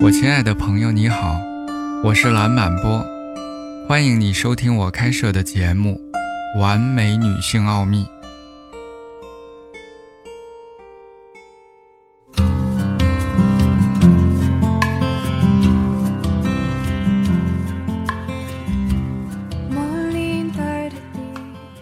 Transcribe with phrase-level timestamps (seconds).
[0.00, 1.40] 我亲爱的朋友，你好，
[2.04, 3.04] 我是蓝满波，
[3.88, 6.00] 欢迎你收听我开设的节目
[6.60, 8.04] 《完美女性奥秘》。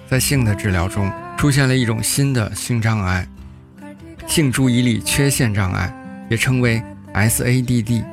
[0.08, 3.28] 在性的治疗中，出现了一种新的性障碍——
[4.26, 5.92] 性注意力缺陷障碍，
[6.30, 6.82] 也称为。
[7.16, 8.04] SADD，SADD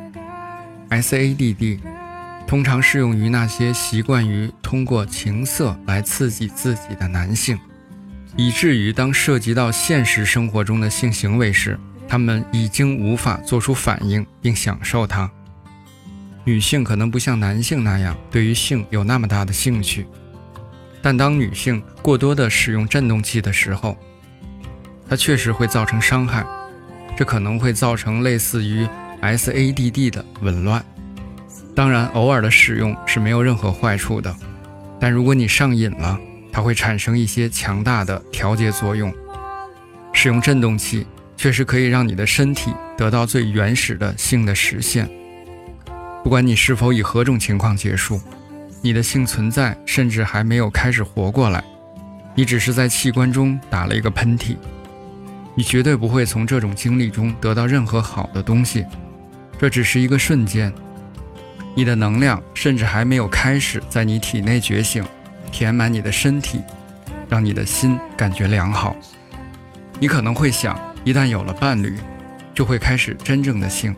[2.47, 7.59] 通常适用于那些习惯于通过情色来刺激自己的男性，
[8.37, 15.29] 以至于当涉及到现实生活中的性行为时，他们已经无法做出反应并享受它。
[16.45, 20.07] 女性可能不像男性那样对于性有那么大的兴趣，
[21.01, 23.97] 但当女性过多的使用振动器的时候，
[25.09, 26.45] 它确实会造成伤害。
[27.15, 28.87] 这可能会造成类似于
[29.21, 30.83] SADD 的紊乱。
[31.75, 34.35] 当然，偶尔的使用是没有任何坏处的，
[34.99, 36.19] 但如果你上瘾了，
[36.51, 39.13] 它会产生一些强大的调节作用。
[40.11, 45.09] 使用振动器确实可以让你的身体得到最原始的性的实现。
[46.23, 48.21] 不管你是否以何种情况结束，
[48.81, 51.63] 你的性存在甚至还没有开始活过来，
[52.35, 54.55] 你只是在器官中打了一个喷嚏。
[55.55, 58.85] 你绝对不会从这种经历中得到任何好的东西，
[59.59, 60.73] 这只是一个瞬间。
[61.75, 65.03] 你的能量甚至还没有开始在你体内觉醒，
[65.51, 66.61] 填满你的身体，
[67.29, 68.95] 让你的心感觉良好。
[69.99, 71.97] 你可能会想，一旦有了伴侣，
[72.53, 73.95] 就会开始真正的性，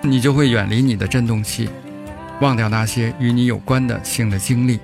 [0.00, 1.68] 你就会远离你的振动器，
[2.40, 4.80] 忘掉那些与你有关的性的经历。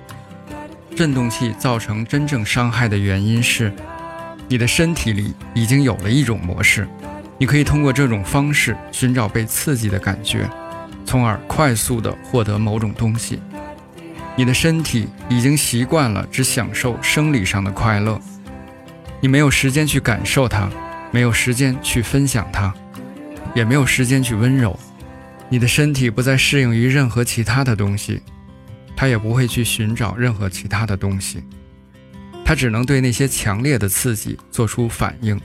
[0.95, 3.73] 振动器造成真正伤害的原因是。
[4.49, 6.87] 你的身体里已经有了一种模式，
[7.37, 10.49] 你可以通过这种方式寻找被刺激的感觉，
[11.05, 13.39] 从而快速地获得某种东西。
[14.35, 18.19] 你的身体已经习惯了只享受生理上的快乐，
[19.21, 20.67] 你没有时间去感受它，
[21.11, 22.73] 没有时间去分享它，
[23.53, 24.77] 也没有时间去温柔。
[25.47, 28.19] 你的身体不再适应于任何其他的东西，
[28.95, 31.43] 它也不会去寻找任何其他的东西。
[32.49, 35.39] 他只能对那些强烈的刺激做出反应，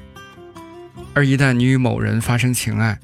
[1.12, 2.98] 而一旦你与某人发生情爱，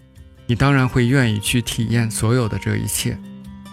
[0.46, 3.14] 你当然会愿意去体验所有的这一切。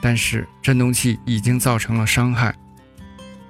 [0.02, 2.54] 但是振动器已经造成了伤害，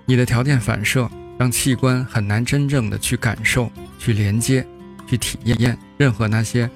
[0.06, 4.64] 你的条件反射让器官很难真正的去感受、去连接、
[5.08, 6.70] 去体验任何那些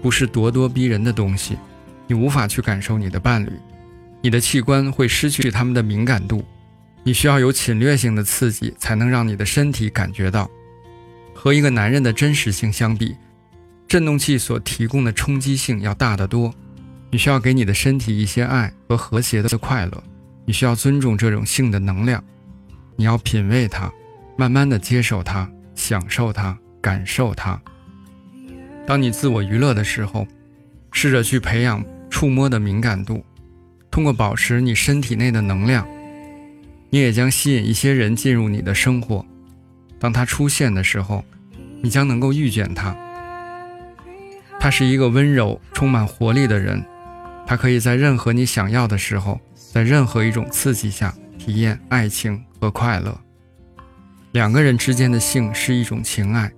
[0.00, 1.58] 不是咄咄逼人的东西。
[2.06, 3.50] 你无法去感受你的伴侣，
[4.22, 6.44] 你的器官会失去他们的敏感度。
[7.08, 10.50] 你需要有侵略性的刺激，才能让你的身体感觉到。
[11.34, 13.16] 和一个男人的真实性相比，
[13.88, 16.52] 振动器所提供的冲击性要大得多。
[17.10, 20.04] 你需要给你的身体一些爱和和谐的快乐。
[20.44, 22.22] 你需要尊重这种性的能量。
[22.94, 23.90] 你要品味它，
[24.36, 27.58] 慢慢的接受它，享受它，感受它。
[28.86, 30.28] 当你自我娱乐的时候，
[30.92, 33.24] 试着去培养触摸的敏感度，
[33.90, 35.88] 通过保持你身体内的能量。
[36.90, 39.24] 你也将吸引一些人进入你的生活。
[39.98, 41.24] 当他出现的时候，
[41.82, 42.96] 你将能够遇见他。
[44.60, 46.84] 他是一个温柔、充满活力的人。
[47.46, 49.40] 他可以在任何你想要的时候，
[49.72, 53.18] 在任何一种刺激下体验爱情和快乐。
[54.32, 56.52] 两个人之间的性是一种情爱，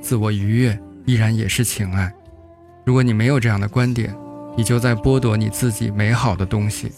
[0.00, 2.12] 自我愉悦依然也是情爱。
[2.84, 4.14] 如果你没有这样的观点，
[4.56, 6.90] 你就在剥夺你自己美好的东西。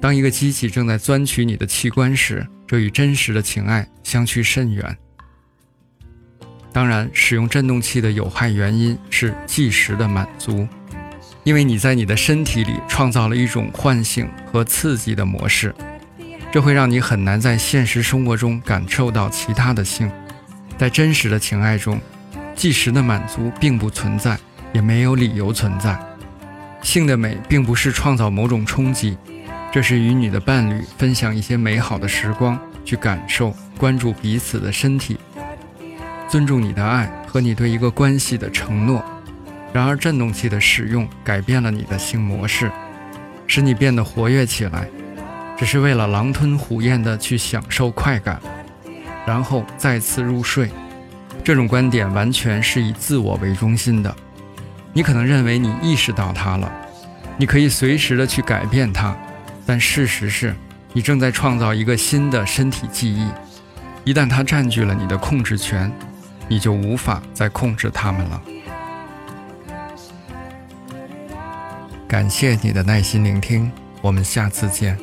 [0.00, 4.96] 当一个机器正在钻取你的器官时，这与真实的情爱相去甚远。
[6.72, 10.68] 当然，使用振动器的有害原因是即时的满足，
[11.42, 15.74] 因为你在你的身体里创造了一种唤醒和刺激的模式，
[16.52, 20.10] 这会让你很难在现实生活中感受到其他的性。
[20.76, 21.98] 在真实的情爱中，
[22.54, 24.38] 即时的满足并不存在，
[24.74, 25.98] 也没有理由存在。
[26.82, 29.16] 性的美并不是创造某种冲击。
[29.72, 35.18] 这是与你的伴侣分享一些美好的时光，去感受、关注彼此的身体，
[36.28, 39.04] 尊重你的爱和你对一个关系的承诺。
[39.72, 42.70] 然而，振动器的使用改变了你的性模式，
[43.46, 44.88] 使你变得活跃起来，
[45.58, 48.40] 只是为了狼吞虎咽地去享受快感，
[49.26, 50.70] 然后再次入睡。
[51.44, 54.14] 这种观点完全是以自我为中心的。
[54.94, 56.72] 你可能认为你意识到它了，
[57.36, 59.14] 你可以随时的去改变它。
[59.66, 60.54] 但事实是，
[60.92, 63.28] 你正在创造一个新的身体记忆。
[64.04, 65.92] 一旦它占据了你的控制权，
[66.46, 68.40] 你就无法再控制它们了。
[72.06, 73.68] 感谢你的耐心聆听，
[74.00, 74.96] 我们下次见。